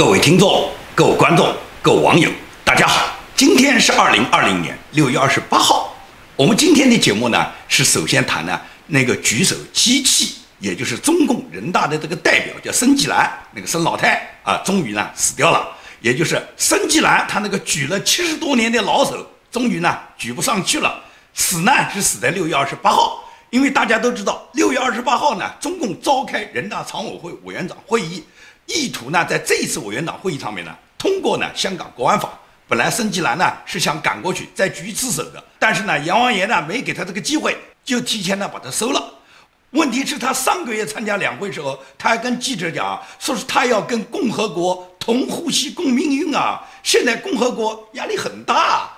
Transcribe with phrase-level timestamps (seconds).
[0.00, 2.30] 各位听众、各位观众、各位网友，
[2.64, 3.14] 大家好！
[3.36, 5.94] 今天是二零二零年六月二十八号。
[6.36, 15.68] 我们今天的节目呢，是首先谈呢那个举手机器，也就是中共人大的这个代表叫孙继兰，那个孙老太啊，终于呢死掉了。
[16.00, 20.98] 也就是孙继兰，他那个举了七十多年的老手，终于呢举不上去了，
[21.34, 23.22] 死呢是死在六月二十八号。
[23.50, 28.24] 因为大家都知道，六月二十八号呢，中共召开人大常委会委员长会议。
[28.74, 32.30] 意图呢，在这一次委员长会议上面呢，通过呢香港国安法。
[32.68, 39.14] 本来申纪兰呢是想赶过去再举一次手的，但是呢阎王爷呢没给他这个机会，就提前呢把他收了。
[39.70, 46.60] 问题是，他上个月参加两会时候，他还跟记者讲，说是他要跟共和国同呼吸共命运啊。
[46.82, 48.90] 现在共和国压力很大。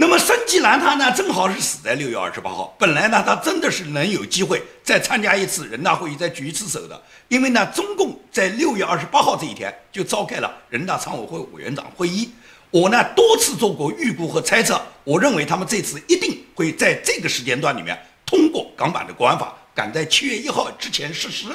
[0.00, 2.74] 那么申纪兰他呢，正好是死在六月二十八号。
[2.78, 6.98] 本来呢，他真的是能有机会再参加一次人大会议，再举一次手的。
[7.28, 12.30] 因为呢，中共在六月二十八号这一天就召开了人大常委会委员长会议。
[12.70, 21.48] 我呢多次做过预估和猜测，我认为他们这次一定会在这个时间段里面通过港版的国安法，赶在七月一号之前实施。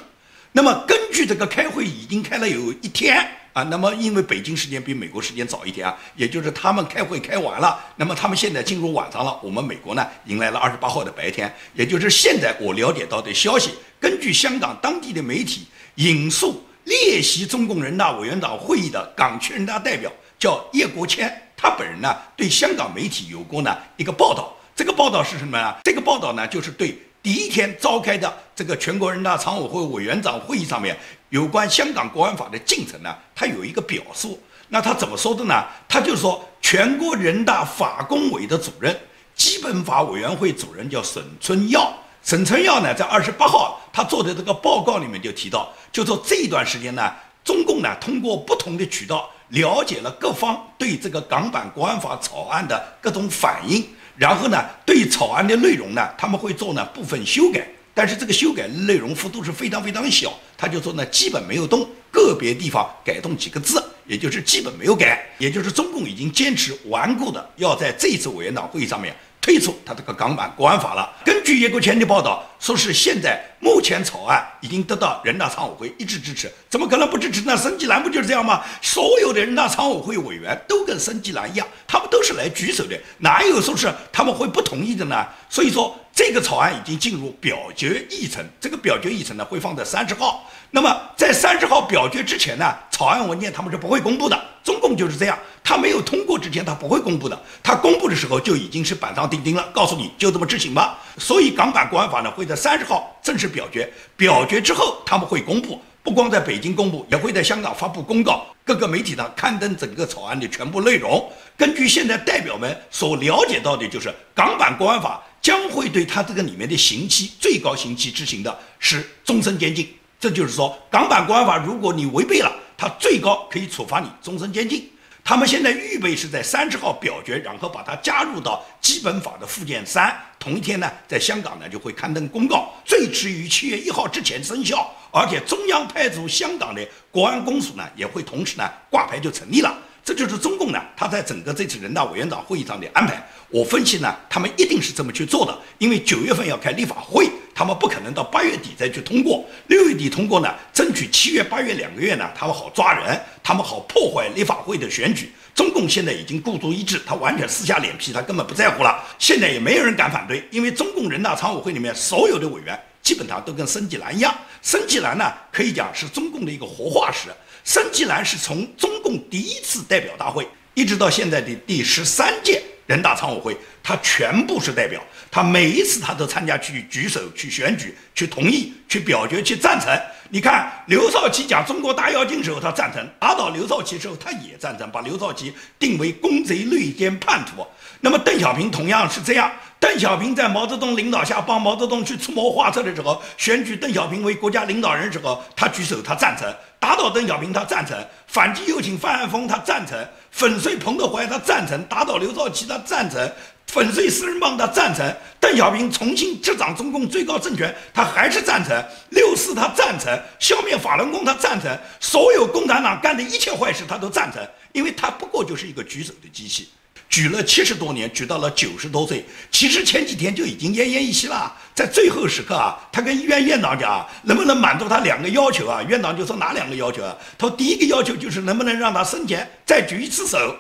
[0.52, 3.28] 那么根据这个开会已经开了有一天。
[3.56, 9.40] 啊，那么因为北京时间比美国时间早一天啊，也就是他们开会开完了，那么他们现在进入晚上了。
[9.42, 25.74] 我们美国呢迎来了二十八号的白天，也就是现在我了解到的消息，根据香港当地的媒体引述列席中共人大委员长会议的港区人大代表叫叶国谦，他本人呢对香港媒体有过呢一个报道，这个报道是什么呢？
[25.82, 27.00] 这个报道呢就是对。
[27.26, 30.96] 第一天召开的这个全国人大常委会委员长会议上面，
[31.30, 34.40] 有关香港国安法的进程呢，他有一个表述。
[34.68, 35.64] 那他怎么说的呢？
[35.90, 38.96] 他就说，全国人大法工委的主任、
[39.36, 41.92] 基本法委员会主任叫沈春耀。
[42.22, 47.12] 沈春耀呢，在二十八号他做的这个报告里面就提到，就说这一段时间呢，
[47.44, 53.84] 中共呢通过不同的渠道了解了各方对这个港版国安法草案的各种反应。
[54.18, 69.14] 然后呢，对草案的内容呢，他们会做呢部分修改，但是这个修改内容幅度是非常非常小，他就说呢基本没有动，个别地方改动几个字，也就是基本没有改，也就是中共已经坚持顽固的要在这次委员长会议上面。
[69.46, 71.08] 退出他这个港版国安法了。
[71.24, 77.56] 根据叶国谦的报道，说是现在目前草案已经得到人大常委会一致支持，怎么可能不支持呢？
[77.56, 78.64] 申纪兰不就是这样吗？
[78.82, 85.24] 所有的人大常委会委员都跟申纪兰一样，他们都是来举手的，哪有说是他们会不同意的呢？
[85.48, 90.44] 所以说这个草案已经进入表决议程，这个表决议程呢会放在三十号。
[90.72, 94.44] 那么在三十号表决之前呢，草案文件他们是不会公布的。
[94.66, 97.40] 中共就是这样，他没有通过之前，他不会公布的。
[97.62, 100.98] 他公布的时候就已经是板上钉钉了，告诉你就这么执行吧。
[101.20, 103.88] 所以港版国安法呢会在三十号正式表决，
[104.18, 111.32] 表决之后他们会公布，不光在北京公布，也会在香港发布公告，各个媒体上刊登整个草案的全部内容。
[111.56, 119.88] 根据现在代表们所了解到的，就是港版国安法将会对他这个里面的刑期最高刑期执行的是终身监禁。
[120.20, 122.52] 这就是说，港版国安法如果你违背了。
[122.78, 124.90] 他最高可以处罚你终身监禁。
[125.24, 130.16] 他们现在预备是在三十号表决，然后把它加入到基本法的附件三。
[130.38, 134.88] 同一天呢，在香港呢就会刊登公告，最迟于七月一号之前生效。
[135.12, 139.76] 而且中央派驻香港的国安公署呢也会同时呢挂牌就成立了。
[140.04, 143.28] 这就是中共呢，他在整个这次人大委员长会议上的安排。
[143.50, 147.28] 我分析呢，他们一定是这么去做的，因为九月份要开立法会。
[147.56, 155.32] 他们不可能到八月底再去通过，六月底通过呢，争取七月、八月两个月呢，他们好抓人，他们好破坏立法会的选举。
[155.56, 159.02] 中共现在已经孤注一掷，他完全撕下脸皮，他根本不在乎了。
[159.18, 164.36] 现在也没有人敢反对，因为中共人大常委会里面所有的委员基本上都跟申纪兰一样。
[164.62, 167.30] 申纪兰呢，可以讲是中共的一个活化石。
[167.64, 172.62] 申纪兰是从中共第一次代表大会一直到现在的第十三届。
[172.86, 175.02] 人大常委会，他全部是代表，
[175.32, 179.92] 他每一次他都参加去举手、去选举、去同意、去表决、去赞成。
[180.30, 187.66] 你看刘少奇讲中国大跃进时候他赞成，打倒刘少奇时候他也赞成，把刘少奇定为公贼、内奸、叛徒。
[188.02, 197.98] 那么邓小平同样是这样，邓小平在毛泽东领导下帮毛泽东去出谋划策的时候，选举邓小平为国家领导人时候，他举手他赞成，打倒邓小平他赞成，
[198.28, 199.98] 反击右倾范安峰他赞成。
[200.36, 203.26] 粉碎彭德怀，他赞成；打倒刘少奇，他赞成；
[203.68, 205.10] 粉碎四人帮，他赞成；
[205.40, 211.72] 邓小平重新执掌中共最高政权，他还是赞成；六四他赞成；消灭法轮功，他赞成；
[212.02, 216.68] 所有共产党干的一切坏事，他都赞成，因为他不过就是一个举手的机器。
[217.10, 219.26] 举了七十多年，举到了九十多岁。
[219.50, 225.82] 其实前几天就已经奄奄一息了，在最后时刻啊，他跟医院院长讲，能不能满足他两个要求啊？
[225.84, 227.16] 院长就说哪两个要求啊？
[227.38, 230.56] 他说第一个要求就是能不能让他生前再举一次手，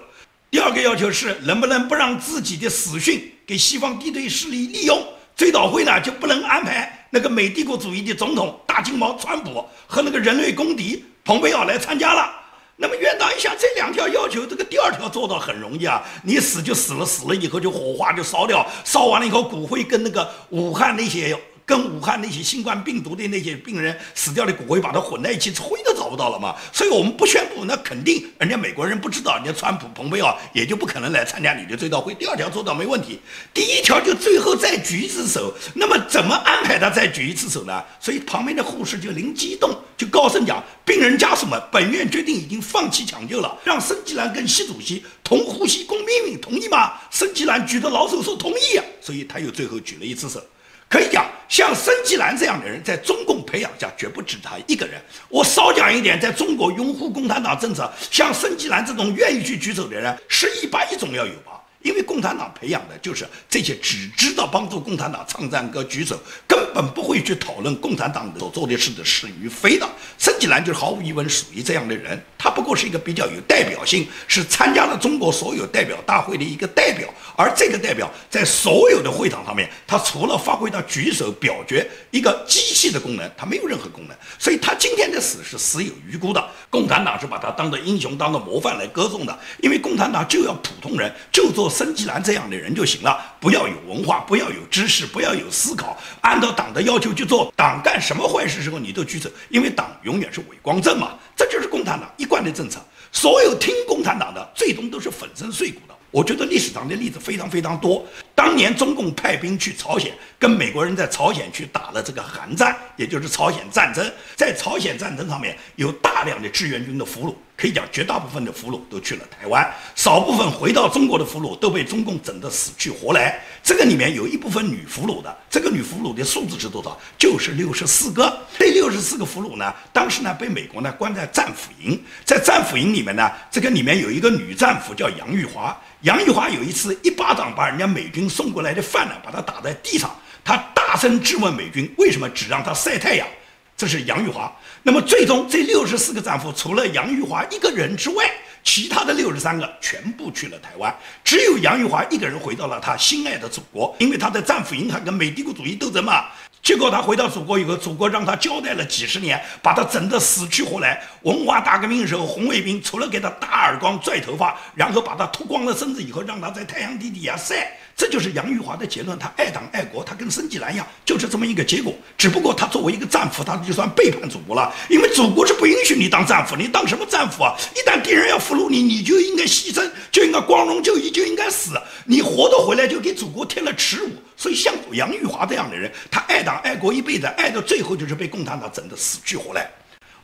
[0.50, 5.06] 第二个要求是能不能不让自己的死讯给西方敌对势力利用。
[5.36, 12.32] 追悼会呢就不能安排那个美帝国主义的总统大金毛川普和那个人类公敌蓬佩奥来参加了。
[12.78, 21.38] 那么院长一想，这两条要求，这个第二条做到很容易啊，你死就死了，死了以后就火化就烧掉，烧完了以后骨灰跟那个武汉那些。
[21.68, 26.56] 跟武汉那些新冠病毒的那些病人死掉的骨灰把它混在一起，灰都走不到了嘛。
[26.72, 32.14] 所以我们不宣布，那肯定人家美国人不知道，人家川普、蓬佩奥也就不可能来参加你的追悼会。
[32.16, 33.20] 第二条做到没问题，
[33.54, 35.54] 第一条就最后再举一次手。
[35.74, 37.84] 那么怎么安排他再举一次手呢？
[38.00, 50.42] 所以旁边的护士就灵机一动，就高声讲：“病人家属们，本院决定已经放弃抢救了，让申吉兰跟习主席同呼吸共命运，同意吗？”申吉兰举着老手说同意，所以他又最后举了一次手。
[50.88, 55.02] 可以讲，像申纪兰这样的人，在中共培养下，绝不止他一个人。
[55.30, 61.62] 我少讲一点，在中国拥护共产党政策，像申纪兰这种愿意去举手的人，是一百亿总要有吧。
[61.86, 69.88] 因为共产党培养的就是这些只知道帮助共产党唱赞歌、举手，根本不会去讨论共产党所做的事的是与非的。
[70.18, 77.08] 申纪兰就是毫无疑问属于这样的人，他不过是一个比较有代表性，是参加了中国所有代表大会的一个代表。
[77.38, 84.18] 而这个代表在所有的会场上面，他除了发挥到举手表决一个机器的功能，他没有任何功能。
[84.40, 86.44] 所以他今天的死是死有余辜的。
[86.72, 91.70] 共产党是把他当做英雄、当做模范来歌颂的，因为共产党就要普通人，就做。
[91.76, 97.54] 孙继兰这样的人就行了，不要有文化，不要有知识，不要有思考，按照党的要求去做。
[97.54, 101.20] 党干什么坏事时候你都举手，因为党永远是伪光正嘛。
[101.36, 102.80] 这就是共产党一贯的政策。
[103.12, 105.94] 所有听共产党的，最终都是粉身碎骨的。
[106.16, 108.02] 我觉得历史上的例子非常非常多。
[108.34, 114.10] 当年中共派兵去朝鲜，跟美国人在朝鲜去打了这个韩战，也就是朝鲜战争。
[114.34, 117.36] 在朝鲜战争上面有大量的志愿军的俘虏。
[117.58, 119.66] 可以讲，绝大部分的俘虏都去了台湾，
[119.96, 123.42] 少部分回到中国的俘虏都被中共整得死去活来。
[123.64, 126.98] 这个里面有一部分女俘虏的，这个女俘虏的数字是多少？
[127.18, 128.42] 就是六十四个。
[128.58, 135.78] 这六十四个俘虏呢，当时呢被美国呢关在战俘营，在战俘营里面呢，这个里面有一个女战俘叫杨玉华。
[136.06, 143.28] 杨玉华有一次一巴掌把人家美军送过来的饭呢，把他打在地上，他大声质问美军为什么只让他晒太阳。
[143.76, 144.56] 这是杨玉华。
[144.84, 148.32] 那么最终这六十四个战俘，除了杨玉华一个人之外，
[148.66, 156.26] 其他的六十三个全部去了台湾，只有杨玉华一个人回到了他心爱的祖国，因为他在战俘营她跟美帝国主义斗争嘛。
[156.64, 161.00] 结果他回到祖国以后，祖国让他交代了几十年，把他整得死去活来。
[161.22, 167.78] 文化大革命的时候，红卫兵除了给他打耳光、拽头发，然后把他脱光了身子以后，让他在太阳底底下晒。
[167.98, 171.94] 这就是杨玉华的结论，他爱党爱国，他跟孙纪兰一样，就是这么一个结果。
[172.18, 177.56] 只不过他作为一个战俘，他就算背叛祖国了，因为祖国是不允许你当战俘，你当什么战俘啊？
[177.74, 181.72] 一旦敌人要俘虏你，你就应该牺牲，就应该光荣就义，就应该死。
[182.04, 184.10] 你活着回来，就给祖国添了耻辱。
[184.36, 189.72] 所以像杨玉华这样的人，他爱党爱国一辈子，爱到最后就是被共产党整得死去活来。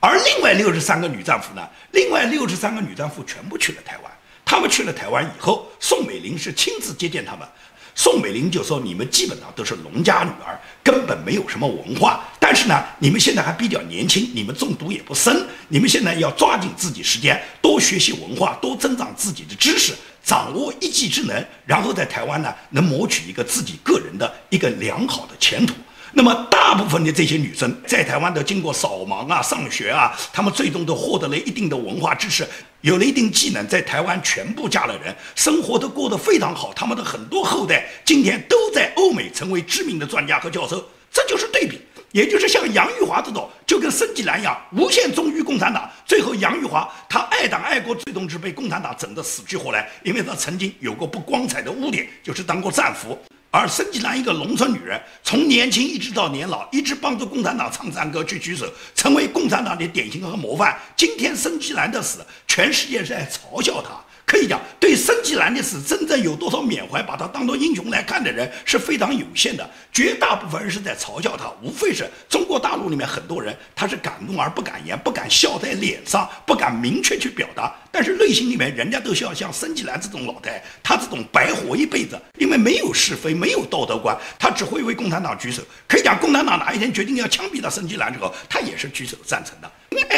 [0.01, 1.65] 而另外六十三个女战俘呢？
[1.91, 4.11] 另外六十三个女战俘全部去了台湾。
[4.43, 7.47] 他们去了台湾以后，宋美龄是亲自接见他们。
[7.93, 12.23] 宋美龄就说：“你们基本上都是农家女儿，根本没有什么文化。
[12.39, 15.45] 但是呢，你们现在还比较年轻，你们中毒也不深。
[15.67, 25.73] 你们现在要抓紧自己时间，多学习文化，多增长自己的知识，掌握一技之能，然后在台湾呢，能谋取一个自己个人的一个良好的前途。”
[26.13, 32.45] 那么，大部分的这些女生在台湾都经过扫盲啊、上学啊，她们最终都获得了一定的文化知识，
[32.81, 36.73] 有了一定技能，在台湾全部嫁了人，生活都过得非常好。
[36.73, 41.79] 他们的很多后代今天都在欧美成为知名的专家和教授，这就是对比。
[42.11, 45.89] 也就是像杨玉华这种，就跟申纪兰一样，无限忠于共产党。
[46.05, 53.17] 最后，杨玉华他爱党爱国，最终是被共产党整得死去活来，因为他曾经有过不光彩的污点，就是当过战俘。
[53.51, 58.65] 而申纪兰一个农村女人，从年轻一直到年老，一直帮助共产党唱赞歌去举手，
[58.95, 60.79] 成为共产党的典型和模范。
[60.95, 63.99] 今天申纪兰的死，全世界是在嘲笑她。
[64.31, 69.69] 可以讲，对申纪兰的死，真正有多少缅怀，把他当做英雄来看的人是非常有限的。
[69.91, 77.75] 绝大部分人是在嘲笑他，无非是中国大陆里面很多人，他是敢怒而不敢言，不敢笑在脸上，不敢明确去表达。
[77.91, 85.61] 但是内心里面，人家都需要像申纪兰这种老太，他这种白活一辈子，因为没有是非，没有道德观，他只会为共产党举手。
[85.89, 89.69] 可以讲，共产党哪一天决定要枪毙他申纪兰之后，他也是举手赞成的。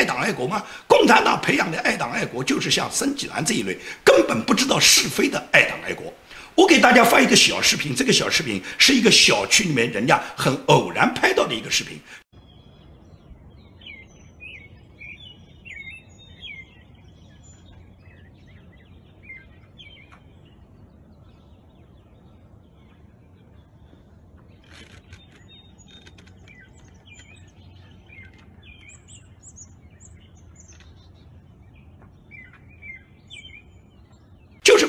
[0.03, 0.61] 爱党爱国吗？
[0.85, 6.13] 共产党培养的爱党爱国，就是像孙继兰这一类根本不知道是非的爱党爱国。
[6.55, 11.97] 我给大家发一个小视频，这个小视频是一个小区里面人家很偶然拍到的一个视频。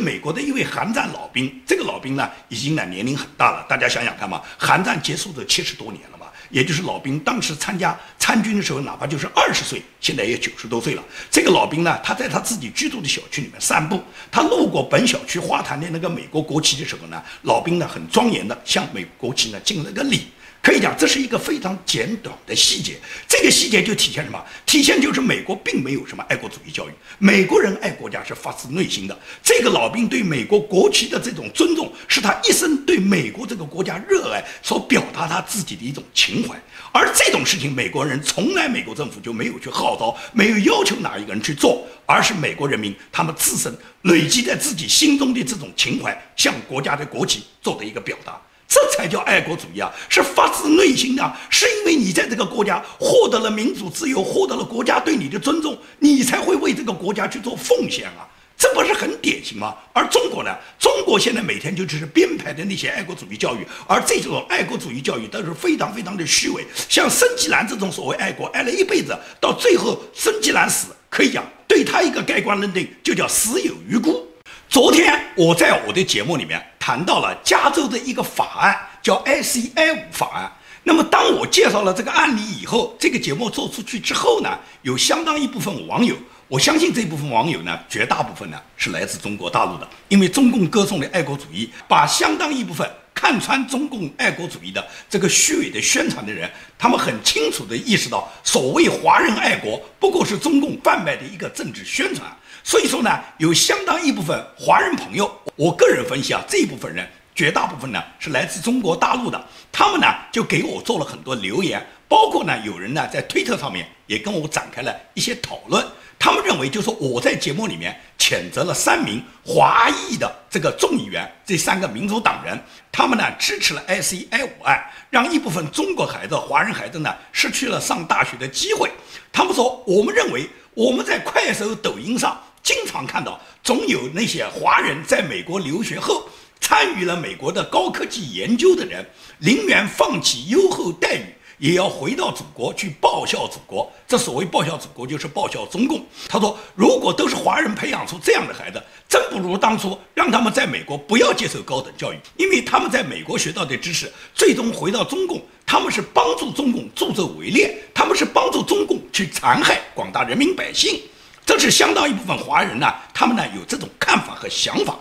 [0.04, 3.64] 美国的一位韩战老兵，这个老兵呢，已经呢年龄很大了。
[3.66, 11.02] 大家想想看嘛，韩战结束的七十多年了嘛，也就是老兵当时参加参军的时候，哪怕就是二十岁，现在也九十多岁了。
[11.30, 20.26] 这个老兵呢，他在他自己居住的小区里面散步，他路过本小区花坛的那个美国国旗的时候呢，老兵呢很庄严的向美国旗呢敬了个礼。
[20.64, 22.98] 可以讲，这是一个非常简短的细节。
[23.28, 24.42] 这个细节就体现什么？
[24.64, 29.14] 体现就是美国并没有什么爱国主义教育，美国人爱国家是发自内心的。
[29.42, 36.58] 这个老兵对美国国旗的这种尊重，是他一生对美国这个国家热爱所表达他自己的一种情怀。
[36.92, 48.40] 而这种事情，美国人从来，美国政府就没有去号召，没有要求哪一个人去做，而是美国人民他们自身累积在自己心中的这种情怀，向国家的国旗做的一个表达。
[48.66, 49.92] 这才叫爱国主义啊！
[50.08, 58.26] 是发自内心的，是因为你在这个国家获得了民主自由，获得了国家对你的尊重，你才会为这个国家去做奉献啊！
[58.56, 59.74] 这不是很典型吗？
[59.92, 60.56] 而中国呢？
[60.78, 66.64] 中国现在每天就只是编排的那些爱国主义教育，而这种爱国主义教育都是非常非常的虚伪。
[66.88, 74.26] 像申纪兰这种所谓爱国，爱了一辈子，到最后申纪兰死，可以讲对他一个盖棺论定，就叫死有余辜。
[74.68, 80.52] 昨天我在我的节目里面谈到了加州的一个法案，叫 ICI 五法案。
[80.82, 84.50] 那么当我介绍了这个案例以后，这个节目做出去之后呢，
[84.82, 86.14] 有相当一部分网友，
[86.46, 102.30] 我相信这部分网友呢，绝大部分呢是来自中国大陆的，因为中共歌颂的爱国主义，把相当一部分看穿中共爱国主义的这个虚伪的宣传的人，他们很清楚地意识到，所谓华人爱国，不过是中共贩卖的一个政治宣传。
[102.66, 109.38] 所以说呢，有相当一部分华人朋友，我个人分析啊，这一部分人绝大部分呢是来自中国大陆的，
[109.70, 115.86] 他们呢就给我做了很多留言，包括呢有人呢在推特上面也跟我展开了一些讨论，
[116.18, 122.58] 他们认为就说我在节目里面谴责了三名华裔的这个众议员，这三个民主党人，
[122.90, 128.90] 他们呢支持了 S E I 五案，让一部分中国孩子、华人孩子呢失去了上大学的机会。
[129.30, 132.40] 他们说，我们认为我们在快手、抖音上。
[132.64, 136.26] 经常看到，总有那些华人在美国留学后，
[136.58, 139.04] 参与了美国的高科技研究的人，
[139.38, 141.26] 宁愿放弃优厚待遇，
[141.58, 143.92] 也要回到祖国去报效祖国。
[144.08, 146.06] 这所谓报效祖国，就是报效中共。
[146.26, 160.98] 他说，如果都是华人培养出这样的孩子，真不如当初让他们在美国不要接受高等教育，因为他们在美国学到的知识，最终回到中共，他们是帮助中共助纣为虐，他们是帮助中共去残害广大人民百姓。
[161.46, 164.96] 这是相当一部分华人呢，他们呢有这种看法和想法。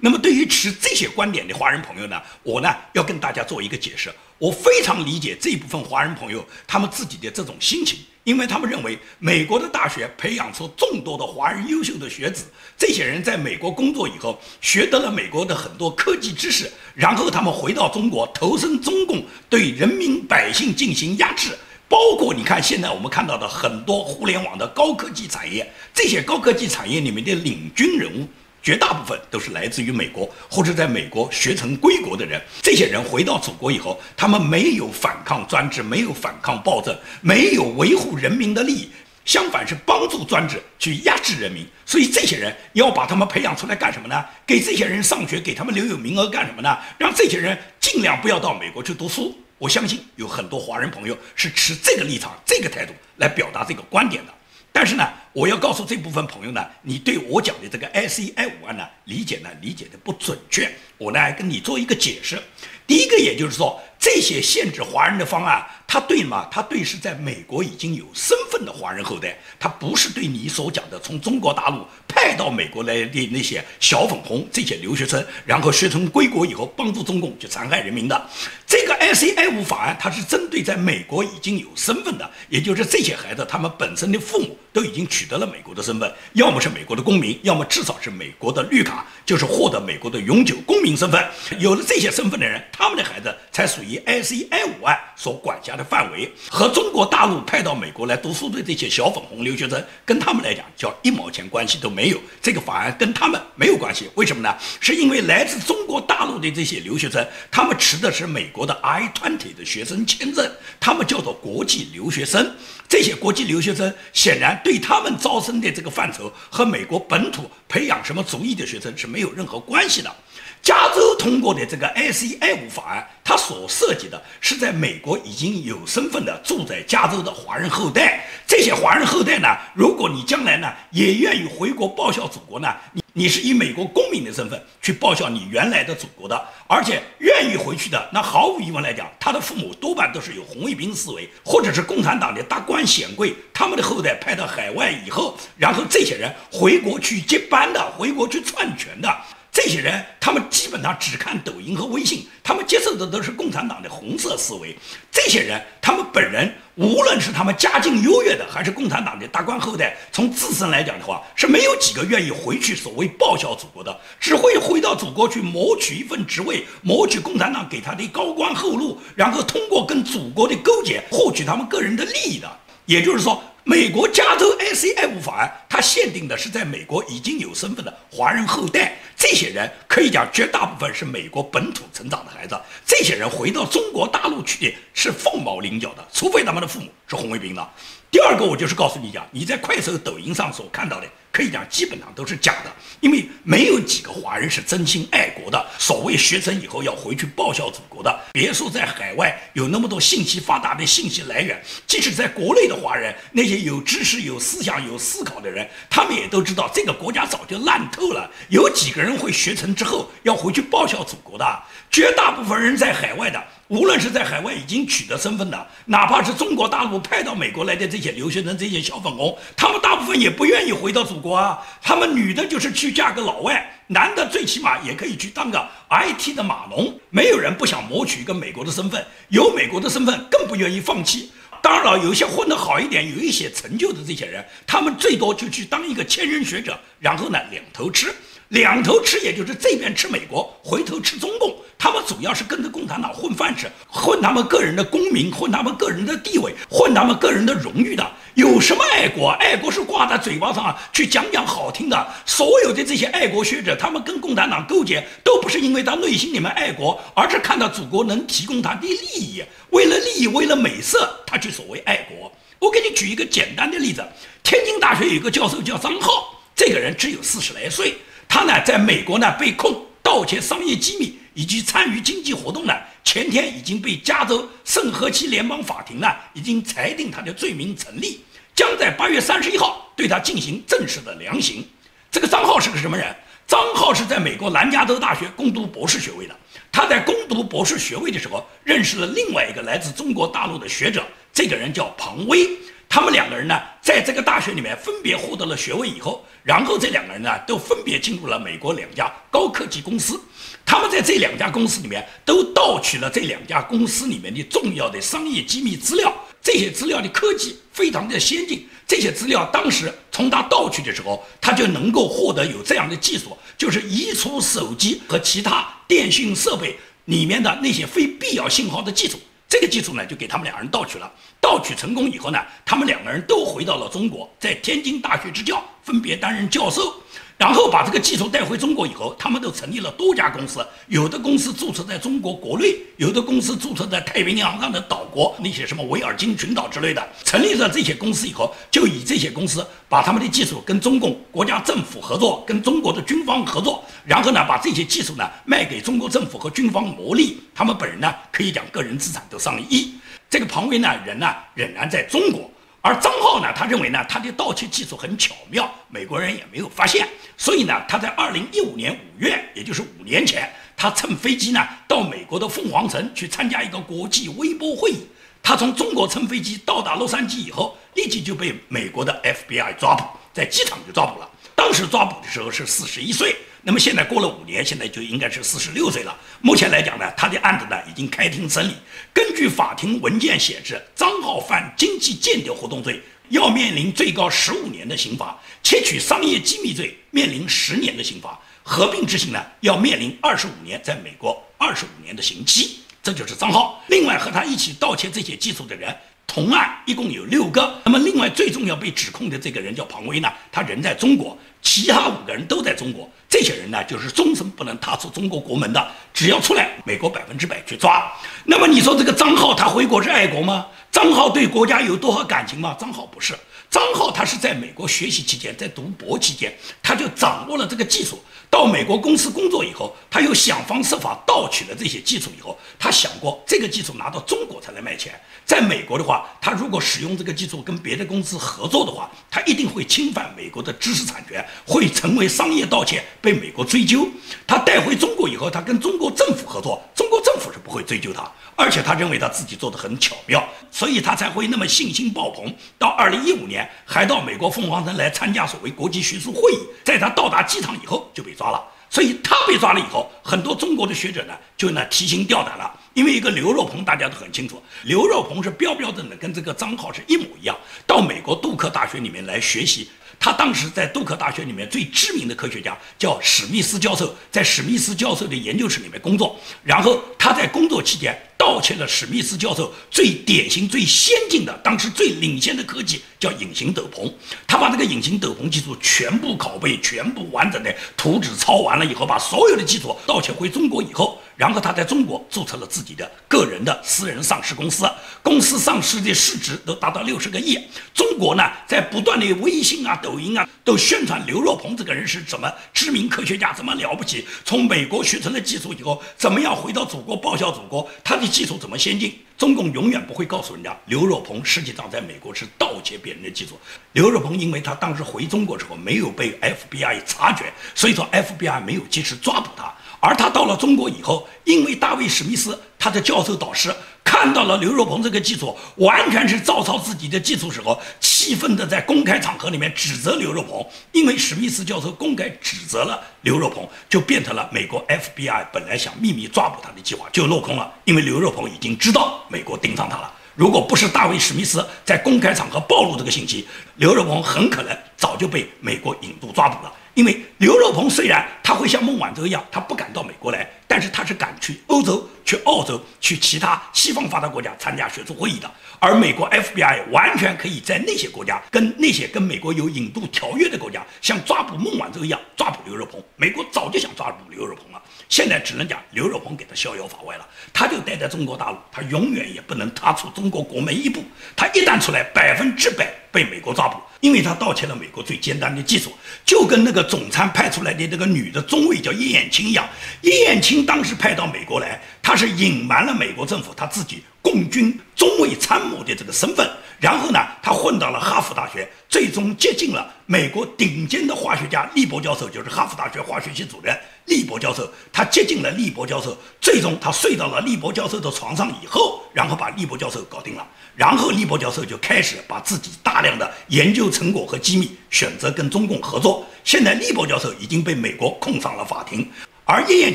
[0.00, 4.12] 那么对于持这些观点的华人朋友呢，我呢要跟大家做一个解释。
[4.38, 12.44] 我非常理解这一部分华人朋友他们自己的这种心情，因为他们认为美国的大学培养出众多的华人优秀的学子，
[12.76, 21.58] 这些人在美国工作以后，学得了美国的很多科技知识，然后他们回到中国投身中共，对人民百姓进行压制。
[21.88, 28.28] 包括你看，现在我们看到的很多互联网的高科技产业，这些高科技产业里面的领军人物，
[28.62, 32.38] 绝大部分都是来自于美国或者在美国学成归国的人。
[32.60, 38.90] 这些人回到祖国以后，他们没有反抗专制，没有反抗暴政，没有维护人民的利益，
[39.24, 41.66] 相反是帮助专制去压制人民。
[41.86, 44.22] 所以这些人要把他们培养出来干什么呢？
[44.46, 46.76] 给这些人上学，给他们留有名额干什么呢？
[46.98, 49.34] 让这些人尽量不要到美国去读书。
[49.58, 54.32] 我相信有很多华人朋友是持这个立场、这个态度来表达这个观点的。
[54.72, 60.72] 但是呢，我要告诉这部分朋友呢，你对我讲的这个 S E I 五案呢理解呢理解的不准确。
[60.96, 62.40] 我呢跟你做一个解释。
[62.88, 66.48] 第一个，也就是说，这些限制华人的方案，它对嘛？
[66.50, 78.26] 它对是在美国已经有身份的华人后代，它不是对你所讲的从中国大陆派到美国来的那些小粉红这些留学生，然后学成归国以后帮助中共去残害人民的。
[78.66, 84.56] 这个 S A I 五法案，它是针对在美国已经有身份的，也就是这些孩子他们本身的父母。
[84.78, 91.20] 都已经取得了美国的身份，要么是美国的公民，要么至少是美国的绿卡，就是获得美国的永久公民身份。
[91.58, 102.20] 有了这些身份的人，他们的孩子才属于 ICI 五案所管辖的范围，和中国大陆派到美国来读书的这些小粉红留学生，跟他们来讲叫一毛钱关系都没有。
[102.40, 104.56] 这个法案跟他们没有关系，为什么呢？
[104.78, 112.54] 是因为来自中国大陆的这些留学生，他们持的是美国的 I-20 的学生签证，他们叫做国际留学生。
[112.88, 120.14] 这些国际留学生显然对他们招生的这个范畴和美国本土培养什么族裔的学生是没有任何关系的。
[120.60, 128.26] 加州通过的这个 ICI 五法案，它所涉及的是在美国已经有身份的住在加州的华人后代。
[128.46, 149.12] 这些华人后代呢，如果你将来呢也愿意回国报效祖国呢，你你是以美国公民的身份去报效你原来的祖国的，而且愿意回去的，那毫无疑问来讲，他的父母多半都是有红卫兵思维，或者是共产党的达官显贵，他们的后代派到海外以后，然后这些人回国去接班的，回国去篡权的。
[149.60, 154.72] 这些人，他们基本上只看抖音和微信，他们接受的都是共产党的红色思维。
[155.10, 172.48] 这些人，他们本人，无论是他们家境优越的，还是共产党的大官后代，从自身来讲的话，是没有几个愿意回去所谓报效祖国的，只会回到祖国去谋取一份职位，谋取共产党给他的高官厚禄，然后通过跟祖国的勾结，获取他们个人的利益的。
[172.86, 173.42] 也就是说。
[173.68, 187.70] 美国加州 ICF 法案，它限定的是在美国已经有身份的华人后代，这些人可以讲绝大部分是美国本土成长的孩子，这些人回到中国大陆去是凤毛麟角的，除非他们的父母是红卫兵的。
[188.10, 191.06] 第二个，我就是告诉你讲，你在快手、抖音上所看到的。
[191.30, 195.66] 可以讲，基本上都是假的，因为没有几个华人是真心爱国的。
[195.78, 208.28] 所谓学成以后要回去报效祖国的，别说在海外有那么多信息发达的信息来源，即使在国内的华人，那些有知识、有思想、有思考的人，他们也都知道这个国家早就烂透了。
[208.48, 211.62] 有几个人会学成之后要回去报效祖国的？
[211.90, 213.42] 绝大部分人在海外的。
[213.68, 221.58] 无论是在海外已经取得身份的，哪怕是中国大陆派到美国来的这些留学生、这些小粉红，他们大部分也不愿意回到祖国啊。
[221.82, 226.98] 他们女的就是去嫁个老外，男的最起码也可以去当个 IT 的码农。
[227.10, 231.30] 没有人不想谋取一个美国的身份，有美国的身份更不愿意放弃。
[231.60, 238.14] 当然了，有一些混得好一点、有一些成就的这些人，他们最多就去当一个千人学者，然后呢两头吃。
[238.48, 241.54] 两头吃，也就是这边吃美国，回头吃中共。
[241.76, 248.10] 他们主要是跟着共产党混饭吃，混他们个人的功名，混他们个人的地位，混他们个人的荣誉的。
[248.34, 249.28] 有什么爱国？
[249.30, 252.08] 爱国是挂在嘴巴上去讲讲好听的。
[252.24, 262.32] 所有的这些爱国学者，他们跟共产党勾结，都不是因为他内心里面爱国，而是看到祖国能提供他的利益，为了利益，为了美色，他去所谓爱国。
[262.58, 264.04] 我给你举一个简单的例子：
[264.42, 267.98] 天津大学有个教授叫张浩，这个人只有四十来岁。
[268.28, 278.20] 他呢，在美国呢被控盗窃商业机密以及参与经济活动呢，前天已经被加州圣何西联邦法庭呢已经裁定他的罪名成立，
[278.54, 281.66] 将在八月三十一号对他进行正式的量刑。
[282.10, 283.14] 这个张浩是个什么人？
[283.46, 286.36] 张浩是在美国南加州大学攻读博士学位的。
[286.70, 292.46] 他在攻读博士学位的时候，认识了另外一个来自中国大陆的学者，这个人叫庞威。
[292.90, 300.18] 他们两个人呢，在这个大学里面分别获得了学位以后，然后这两个人呢，都分别进入了美国两家高科技公司。
[300.64, 306.10] 他们在这两家公司里面都盗取了这两家公司里面的重要的商业机密资料。
[306.40, 308.66] 这些资料的科技非常的先进。
[308.86, 319.20] 这些资料当时从他盗取的时候，他就能够获得有这样的技术，就是移除手机和其他电信设备里面的那些非必要信号的技术。
[319.46, 321.12] 这个技术呢，就给他们两人盗取了。
[321.40, 326.94] 盗取成功以后呢，他们两个人都回到了中国，在天津大学执教，分别担任教授。
[327.38, 337.08] 然后把这个技术带回中国以后，他们都成立了多家公司，有的公司注册在中国国内，有的公司注册在太平洋上的岛国，那些什么维尔京群岛之类的。
[337.22, 347.40] 成立了这些公司以后，就以这些公司把他们的技术跟中共国家政府合作，跟中国的军方合作，然后呢，把这些技术呢卖给中国政府和军方牟利。
[347.54, 349.94] 他们本人呢，可以讲个人资产都上亿。
[350.28, 352.50] 这个庞威呢，人呢仍然在中国。
[352.88, 365.06] 而张浩呢，他认为呢，他的盗窃技术很巧妙，美国人也没有发现，所以呢，他在二零一五年五月，也就是五年前，他乘飞机呢到美国的凤凰城去参加一个国际微波会议。
[365.42, 371.28] 他从中国乘飞机到达洛杉矶以后，立即就被美国的 FBI 抓捕，在机场就抓捕了。
[371.54, 373.36] 当时抓捕的时候是四十一岁。
[373.68, 376.18] 那么现在过了五年，现在就应该是四十六岁了。
[376.40, 378.72] 目前来讲呢，他的案子呢已经开庭审理。
[379.12, 392.80] 根据法庭文件显示，张浩犯经济间谍活动罪，要面临最高十五年的刑罚；窃取商业机密罪面临十年的刑罚；合并执行呢，要面临二十五年在美国二十五年的刑期。
[393.02, 393.84] 这就是张浩。
[393.88, 395.94] 另外和他一起盗窃这些技术的人。
[396.26, 408.10] 同案一共有六个，那么另外最重要被指控的这个人叫庞威呢，他人在中国，其他五个人都在中国，这些人呢就是终身不能踏出中国国门的，只要出来，美国百分之百去抓。
[408.44, 410.66] 那么你说这个张浩他回国是爱国吗？
[410.90, 412.74] 张浩对国家有多少感情吗？
[412.80, 413.38] 张浩不是，
[413.70, 418.18] 张浩他是在美国学习期间，在读博期间，他就掌握了这个技术。
[418.50, 425.12] 到美国公司工作以后，他又想方设法盗取了这些技术以后，他想过这个技术拿到中国才能卖钱。
[425.44, 434.08] 在美国的话，他如果使用这个技术跟别的公司合作的话，他一定会侵犯美国的知识产权，会成为商业盗窃，被美国追究。
[434.46, 442.52] 他带回中国以后，他跟中国政府合作，中国政府是不会追究他，而且他认为他自己做的很巧妙，所以他才会那么信心爆棚。
[442.78, 448.34] 到二零一五年，还到美国凤凰城来参加所谓国际学术会议，在他到达机场以后就被。
[448.38, 459.90] 抓了，所以他被抓了以后，很多中国的学者呢就呢提心吊胆了，因为一个刘若鹏大家都很清楚，刘若鹏是标标准准的跟这个张浩是一模一样，到美国杜克大学里面来学习。
[460.20, 466.38] 他当时在杜克大学里面最知名的科学家叫史密斯教授，在史密斯教授的研究室里面工作。
[466.64, 474.12] 然后他在工作期间盗窃了史密斯教授最典型、最先进的、当时最领先的科技，叫隐形斗篷。
[474.46, 481.20] 他把这个隐形斗篷技术全部拷贝、全部完整的图纸抄完了以后，把所有的技术盗窃回中国以后。
[481.38, 484.84] 然后他在中国注册了自己的个人的私人上市公司，
[485.22, 487.56] 公司上市的市值都达到六十个亿。
[487.94, 499.16] 中国呢，在不断的微信啊、抖音啊，都宣传刘若鹏这个人是怎么知名科学家，怎么了不起，从美国学成了技术以后，怎么样回到祖国报效祖国，他的技术怎么先进？
[499.38, 503.56] 中共永远不会告诉人家，刘若鹏实际上在美国是盗窃别人的技术。
[503.92, 507.44] 刘若鹏因为他当时回中国之后没有被 FBI 察觉，
[507.76, 509.72] 所以说 FBI 没有及时抓捕他。
[510.00, 520.64] 而他到了中国以后，因为大卫·史密斯他的教授导师看到了刘若鹏这个技术完全是照抄自己的技术时候，气愤的在公开场合里面指责刘若鹏。
[520.92, 527.72] 因为史密斯教授公开指责了刘若鹏，就变成了美国 FBI 本来想秘密抓捕他的计划就落空了。
[527.84, 530.12] 因为刘若鹏已经知道美国盯上他了。
[530.38, 536.72] 如果不是大卫·史密斯在公开场合暴露这个信息，刘若鹏很可能早就被美国引渡抓捕了。
[536.94, 545.50] 因为刘若鹏虽然他会像孟晚舟一样，他不敢到美国来，但是他是敢去欧洲、去澳洲、去其他西方发达国家参加学术会议的。
[545.80, 553.02] 而美国 FBI 完全可以在那些国家跟那些跟美国有引渡条约的国家，像抓捕孟晚舟一样抓捕刘若鹏。
[553.16, 561.02] 美国早就想抓捕刘若鹏了，现在只能讲刘若鹏给他逍遥法外了，他就待在中国大陆，他永远也不能踏出中国国门一步。
[561.34, 563.78] 他一旦出来，百分之百被美国抓捕。
[564.00, 565.92] 因为他盗窃了美国最尖端的技术，
[566.24, 569.68] 就跟那个总参派出来的那个女的中尉叫叶艳青一样。
[570.02, 576.48] 叶艳青当时派到美国来，他是隐瞒了美国政府他自己共军中尉参谋的这个身份。
[576.78, 583.76] 然后呢，他混到了哈佛大学，最终接近了美国顶尖的化学家利伯教授，就是哈佛大学化学系主任
[584.08, 584.68] 利伯教授。
[584.92, 590.46] 他接近了利伯教授，最终他睡到了利伯教授的床上以后，然后把利伯教授搞定了。
[590.74, 596.24] 然后利伯教授就开始把自己大量的研究成果和机密选择跟中共合作。
[596.44, 599.08] 现在利伯教授已经被美国控上了法庭，
[599.44, 599.94] 而叶艳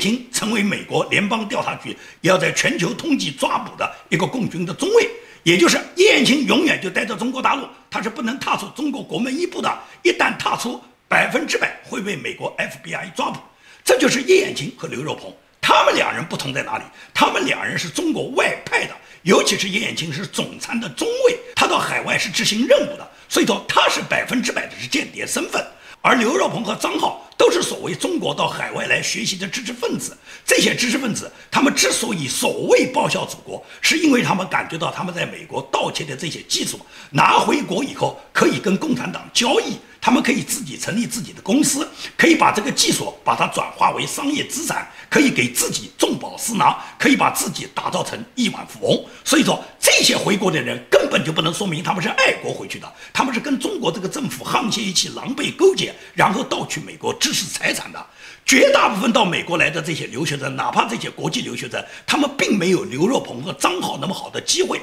[0.00, 5.10] 青成为美国联邦调查局要在全球通缉抓捕的一个共军的中尉。
[5.42, 9.78] 也就是叶艳青永远就待在中国大陆，他是不能踏出中国国门一步的。
[10.02, 13.38] 一旦踏出，百分之百会被美国 FBI 抓捕。
[13.84, 16.84] 这就是叶艳青和刘若鹏，他们两人不同在哪里？
[17.12, 25.62] 他们两人是中国外派的，尤其是叶艳青是总参的中尉，他到海外是执行任务的，所以说他是百分之百的是间谍身份。
[26.00, 30.14] 而刘若鹏和张浩都是所谓中国到海外来学习的知识分子。
[30.44, 36.78] 这些知识分子，他们之所以所谓报效祖国，是因为他们感觉到他们在美国盗窃的这些技术
[37.10, 39.78] 拿回国以后，可以跟共产党交易。
[40.04, 49.02] 他们可以自己成立自己的公司，可以把这个技术把它转化为商业资产，可以给自己重宝私囊，可以把自己打造成亿万富翁。
[49.24, 58.06] 所以说，这些回国的人根本就不能说明他们是爱国回去的，他们是跟中国这个政府沆瀣一气、狼狈勾结，然后盗取美国知识财产的。
[58.44, 64.78] 绝大部分到美国来的这些留学生，哪怕这些国际留学生，他们并没有刘若鹏和张浩那么好的机会，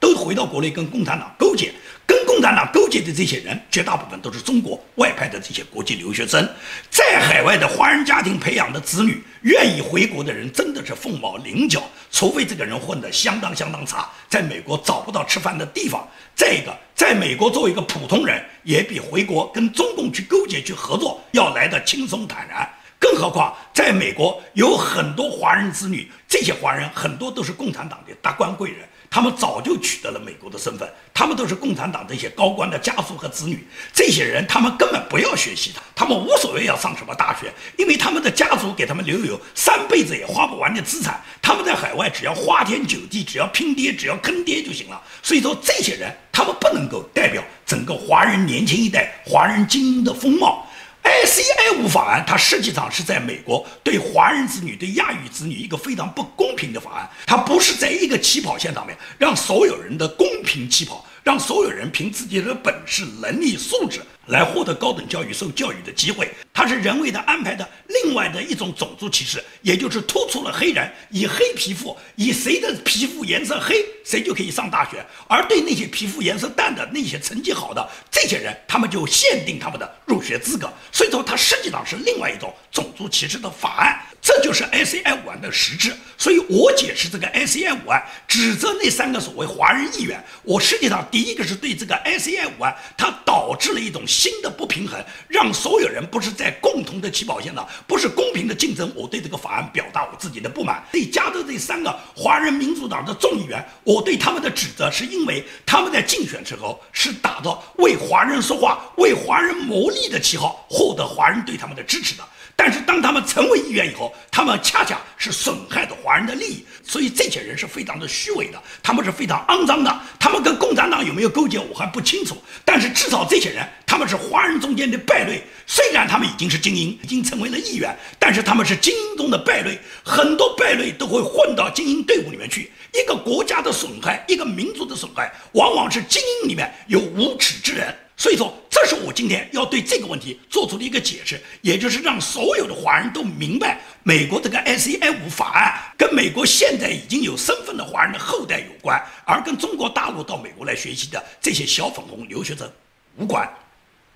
[0.00, 1.72] 都回到国内跟共产党勾结。
[2.06, 6.48] 跟共产党勾结的这些人，绝大部分都是中国外派的这些国际留学生，
[6.88, 16.06] 在海外的华人家庭培养的子女，愿意回国的人真的是凤毛麟角，除非这个人混得相当相当差，在美国找不到吃饭的地方。
[16.34, 22.68] 再一个，在美国作为一个普通人，也比回国跟中共去勾结去合作要来的轻松坦然。
[22.98, 28.88] 更何况，在美国有很多华人子女，这些华人很多都是共产党的达官贵人。
[29.10, 33.66] 他们早就取得了美国的身份，他们都是共产党这些高官的家属和子女。
[33.92, 41.22] 这些人他们根本不要学习的，他们无所谓要上什么大学，因为他们的家族给他们留有三辈子也花不完的资产。
[41.40, 45.00] 他们在海外只要花天酒地，只要拼爹，只要坑爹就行了。
[45.22, 50.65] 所以说，这些人他们不能够代表整个华人年轻一代华人精英的风貌。
[51.06, 57.08] ICA 五法案，它实际上是在美国对华人子女、对亚裔子女一个非常不公平的法案。
[57.24, 64.00] 它不是在一个起跑线上面让所有人的公平起跑，让所有人凭自己的本事、能力、素质。
[64.26, 80.68] 来获得高等教育、受教育的机会，它是人为的安排的另外的一种种族歧视，也就是突出了黑人以黑皮肤，以谁的皮肤颜色黑，谁就可以上大学，而对那些皮肤颜色淡的、那些成绩好的这些人，他们就限定他们的入学资格。
[80.90, 85.94] 所以说，它实际上是另外一种种族歧视的法案，这就是 ICI 五案的实质。
[86.18, 94.02] 所以我解释这个 ICI 五案，指责那三个所谓华人议员，我实际上第一个是对这个 ICI 五案，它导致了一种。
[94.16, 94.98] 新的不平衡，
[95.28, 98.90] 让所有人不是在共同的起跑线上，不是公平的竞争。
[98.94, 100.82] 我对这个法案表达我自己的不满。
[100.90, 112.24] 对加州这三个华人民主党的众议员，我对他们的指责，是因为他们在竞选时候是打着为华人说话、为华人谋利的旗号，获得华人对他们的支持的。
[112.58, 132.72] 但是当他们成为议员以后，他们恰恰是损害的华人的利益，所以这些人是非常的虚伪的，他们是非常肮脏的，他们跟共产党有没有勾结我还不清楚，但是至少这些人他们是华人中间的败类，虽然他们已经是精英，已经成为了议员，但是他们是精英中的败类，很多败类都会混到精英队伍里面去。
[132.94, 137.94] 一个国家的损害，一个民族的损害，往往是精英里面有无耻之人。
[138.16, 152.70] 所以说，这是我今天要对这个问题做出的一个解释，也就是让所有的华人都明白，美国这个 SCI 五法案跟美国现在已经有身份的华人的后代有关，而跟中国大陆到美国来学习的这些小粉红留学生
[153.16, 153.46] 无关。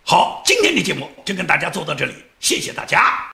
[0.02, 3.29] 好，今天的节目就跟大家做到这里，谢谢大家。